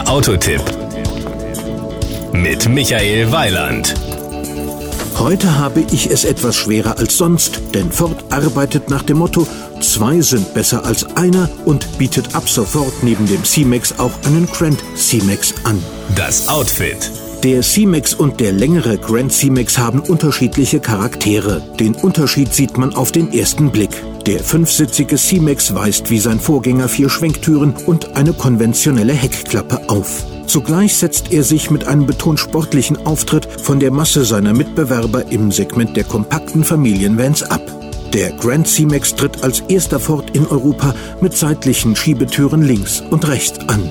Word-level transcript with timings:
Der 0.00 0.08
Autotipp 0.08 0.62
mit 2.32 2.66
Michael 2.70 3.30
Weiland. 3.32 3.94
Heute 5.18 5.58
habe 5.58 5.84
ich 5.90 6.10
es 6.10 6.24
etwas 6.24 6.56
schwerer 6.56 6.96
als 6.96 7.18
sonst, 7.18 7.60
denn 7.74 7.92
Ford 7.92 8.24
arbeitet 8.30 8.88
nach 8.88 9.02
dem 9.02 9.18
Motto, 9.18 9.46
zwei 9.82 10.22
sind 10.22 10.54
besser 10.54 10.86
als 10.86 11.04
einer 11.16 11.50
und 11.66 11.98
bietet 11.98 12.34
ab 12.34 12.48
sofort 12.48 13.02
neben 13.02 13.26
dem 13.26 13.44
C-Max 13.44 13.98
auch 13.98 14.12
einen 14.24 14.46
Grand 14.46 14.82
C-Max 14.94 15.52
an. 15.64 15.84
Das 16.16 16.48
Outfit. 16.48 17.10
Der 17.42 17.60
C-Max 17.60 18.14
und 18.14 18.40
der 18.40 18.52
längere 18.52 18.96
Grand 18.96 19.30
C-Max 19.30 19.76
haben 19.76 20.00
unterschiedliche 20.00 20.80
Charaktere. 20.80 21.60
Den 21.78 21.94
Unterschied 21.94 22.54
sieht 22.54 22.78
man 22.78 22.94
auf 22.94 23.12
den 23.12 23.34
ersten 23.34 23.70
Blick. 23.70 24.02
Der 24.30 24.44
fünfsitzige 24.44 25.16
C-Max 25.16 25.74
weist 25.74 26.08
wie 26.08 26.20
sein 26.20 26.38
Vorgänger 26.38 26.88
vier 26.88 27.08
Schwenktüren 27.08 27.74
und 27.86 28.16
eine 28.16 28.32
konventionelle 28.32 29.12
Heckklappe 29.12 29.88
auf. 29.88 30.24
Zugleich 30.46 30.94
setzt 30.94 31.32
er 31.32 31.42
sich 31.42 31.72
mit 31.72 31.88
einem 31.88 32.06
betont 32.06 32.38
sportlichen 32.38 33.04
Auftritt 33.08 33.48
von 33.60 33.80
der 33.80 33.90
Masse 33.90 34.24
seiner 34.24 34.52
Mitbewerber 34.52 35.32
im 35.32 35.50
Segment 35.50 35.96
der 35.96 36.04
kompakten 36.04 36.62
Familienvans 36.62 37.42
ab. 37.42 37.60
Der 38.12 38.30
Grand 38.30 38.68
C-Max 38.68 39.16
tritt 39.16 39.42
als 39.42 39.64
erster 39.66 39.98
Ford 39.98 40.30
in 40.32 40.46
Europa 40.46 40.94
mit 41.20 41.36
seitlichen 41.36 41.96
Schiebetüren 41.96 42.62
links 42.62 43.02
und 43.10 43.26
rechts 43.26 43.58
an. 43.66 43.90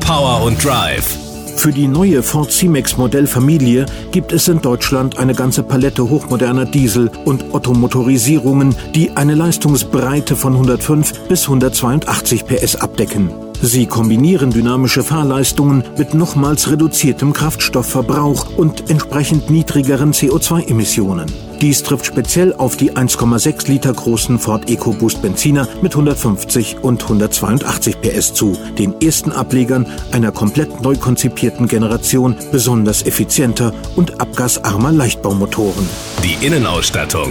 Power 0.00 0.42
und 0.42 0.64
Drive. 0.64 1.21
Für 1.56 1.70
die 1.70 1.86
neue 1.86 2.22
Ford 2.22 2.50
C-Max 2.50 2.96
Modellfamilie 2.96 3.86
gibt 4.10 4.32
es 4.32 4.48
in 4.48 4.60
Deutschland 4.60 5.18
eine 5.18 5.34
ganze 5.34 5.62
Palette 5.62 6.08
hochmoderner 6.08 6.64
Diesel- 6.64 7.10
und 7.24 7.54
Ottomotorisierungen, 7.54 8.74
die 8.94 9.12
eine 9.16 9.34
Leistungsbreite 9.34 10.34
von 10.34 10.54
105 10.54 11.28
bis 11.28 11.44
182 11.44 12.46
PS 12.46 12.76
abdecken. 12.76 13.30
Sie 13.60 13.86
kombinieren 13.86 14.50
dynamische 14.50 15.04
Fahrleistungen 15.04 15.84
mit 15.96 16.14
nochmals 16.14 16.68
reduziertem 16.68 17.32
Kraftstoffverbrauch 17.32 18.56
und 18.56 18.90
entsprechend 18.90 19.50
niedrigeren 19.50 20.12
CO2-Emissionen. 20.12 21.26
Dies 21.62 21.84
trifft 21.84 22.06
speziell 22.06 22.52
auf 22.54 22.76
die 22.76 22.90
1,6 22.90 23.68
Liter 23.68 23.92
großen 23.92 24.40
Ford 24.40 24.68
EcoBoost 24.68 25.22
Benziner 25.22 25.68
mit 25.80 25.92
150 25.92 26.78
und 26.82 27.00
182 27.04 28.00
PS 28.00 28.34
zu, 28.34 28.58
den 28.78 29.00
ersten 29.00 29.30
Ablegern 29.30 29.86
einer 30.10 30.32
komplett 30.32 30.82
neu 30.82 30.96
konzipierten 30.96 31.68
Generation 31.68 32.34
besonders 32.50 33.06
effizienter 33.06 33.72
und 33.94 34.20
abgasarmer 34.20 34.90
Leichtbaumotoren. 34.90 35.88
Die 36.24 36.44
Innenausstattung. 36.44 37.30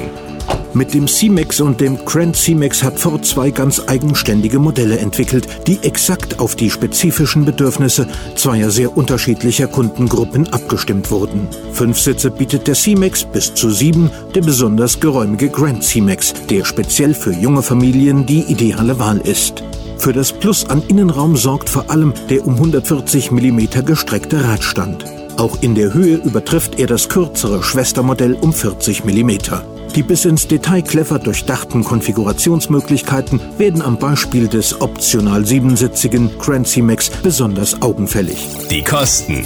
Mit 0.74 0.94
dem 0.94 1.06
C-Max 1.06 1.60
und 1.60 1.82
dem 1.82 1.98
Grand 2.06 2.34
C-Max 2.34 2.82
hat 2.82 2.98
Ford 2.98 3.26
zwei 3.26 3.52
ganz 3.52 3.82
eigenständige 3.88 4.58
Modelle 4.58 5.00
entwickelt, 5.00 5.46
die 5.68 5.80
exakt 5.84 6.40
auf 6.40 6.56
die 6.56 6.70
spezifischen 6.70 7.44
Bedürfnisse 7.44 8.08
zweier 8.36 8.72
sehr 8.72 8.96
unterschiedlicher 8.96 9.68
Kundengruppen 9.68 10.48
abgestimmt 10.54 11.12
wurden. 11.12 11.50
Fünf 11.74 12.00
Sitze 12.00 12.32
bietet 12.32 12.68
der 12.68 12.76
C-Max, 12.76 13.26
bis 13.26 13.54
zu 13.54 13.70
sieben 13.70 14.10
der 14.34 14.42
besonders 14.42 15.02
geräumige 15.02 15.50
Grand 15.50 15.84
C-Max, 15.84 16.34
der 16.50 16.64
speziell 16.64 17.14
für 17.14 17.34
junge 17.34 17.64
Familien 17.64 18.26
die 18.26 18.44
ideale 18.44 18.98
Wahl 18.98 19.20
ist. 19.20 19.64
Für 19.98 20.14
das 20.14 20.32
Plus 20.32 20.66
an 20.70 20.82
Innenraum 20.88 21.36
sorgt 21.36 21.70
vor 21.70 21.92
allem 21.92 22.14
der 22.30 22.48
um 22.48 22.54
140 22.54 23.30
mm 23.32 23.86
gestreckte 23.86 24.44
Radstand. 24.46 25.04
Auch 25.36 25.62
in 25.62 25.76
der 25.76 25.94
Höhe 25.94 26.16
übertrifft 26.16 26.80
er 26.80 26.88
das 26.88 27.10
kürzere 27.10 27.62
Schwestermodell 27.62 28.36
um 28.36 28.54
40 28.54 29.04
mm. 29.04 29.32
Die 29.96 30.04
bis 30.04 30.24
ins 30.24 30.48
Detail 30.48 30.82
clever 30.84 31.20
durchdachten 31.20 31.84
Konfigurationsmöglichkeiten 31.84 33.42
werden 33.58 33.82
am 33.82 33.98
Beispiel 33.98 34.48
des 34.48 34.80
optional 34.80 35.46
siebensitzigen 35.46 36.32
Grand 36.40 36.66
C-Max 36.66 37.10
besonders 37.10 37.82
augenfällig. 37.82 38.48
Die 38.70 38.84
Kosten. 38.84 39.44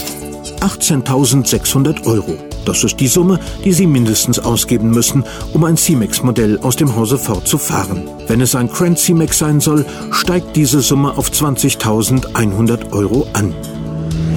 18.600 0.59 2.05
Euro. 2.05 2.37
Das 2.63 2.83
ist 2.83 2.99
die 2.99 3.07
Summe, 3.07 3.39
die 3.63 3.73
Sie 3.73 3.87
mindestens 3.87 4.39
ausgeben 4.39 4.91
müssen, 4.91 5.23
um 5.53 5.63
ein 5.63 5.77
C-Max-Modell 5.77 6.59
aus 6.59 6.75
dem 6.75 6.95
Hause 6.95 7.17
Ford 7.17 7.47
zu 7.47 7.57
fahren. 7.57 8.07
Wenn 8.27 8.41
es 8.41 8.55
ein 8.55 8.67
Grand 8.67 8.99
C-Max 8.99 9.39
sein 9.39 9.59
soll, 9.59 9.85
steigt 10.11 10.55
diese 10.55 10.81
Summe 10.81 11.17
auf 11.17 11.29
20.100 11.29 12.91
Euro 12.91 13.27
an. 13.33 13.53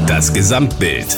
Das 0.06 0.32
Gesamtbild. 0.32 1.16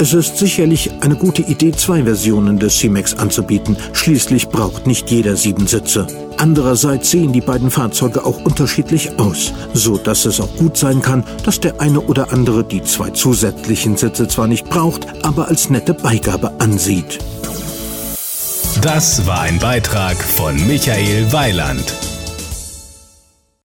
Es 0.00 0.14
ist 0.14 0.38
sicherlich 0.38 0.90
eine 1.02 1.14
gute 1.14 1.42
Idee, 1.42 1.72
zwei 1.72 2.04
Versionen 2.04 2.58
des 2.58 2.78
C-Max 2.78 3.18
anzubieten. 3.18 3.76
Schließlich 3.92 4.48
braucht 4.48 4.86
nicht 4.86 5.10
jeder 5.10 5.36
sieben 5.36 5.66
Sitze. 5.66 6.06
Andererseits 6.38 7.10
sehen 7.10 7.34
die 7.34 7.42
beiden 7.42 7.70
Fahrzeuge 7.70 8.24
auch 8.24 8.42
unterschiedlich 8.42 9.18
aus, 9.18 9.52
so 9.74 9.98
dass 9.98 10.24
es 10.24 10.40
auch 10.40 10.56
gut 10.56 10.78
sein 10.78 11.02
kann, 11.02 11.22
dass 11.44 11.60
der 11.60 11.82
eine 11.82 12.00
oder 12.00 12.32
andere 12.32 12.64
die 12.64 12.82
zwei 12.82 13.10
zusätzlichen 13.10 13.98
Sitze 13.98 14.26
zwar 14.26 14.46
nicht 14.46 14.70
braucht, 14.70 15.06
aber 15.22 15.48
als 15.48 15.68
nette 15.68 15.92
Beigabe 15.92 16.50
ansieht. 16.60 17.18
Das 18.80 19.26
war 19.26 19.42
ein 19.42 19.58
Beitrag 19.58 20.16
von 20.16 20.56
Michael 20.66 21.30
Weiland. 21.30 21.94